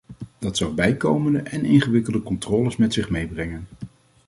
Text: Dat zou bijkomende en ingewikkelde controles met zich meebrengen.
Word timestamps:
Dat 0.39 0.57
zou 0.57 0.73
bijkomende 0.73 1.39
en 1.39 1.65
ingewikkelde 1.65 2.21
controles 2.23 2.75
met 2.77 2.93
zich 2.93 3.09
meebrengen. 3.09 3.67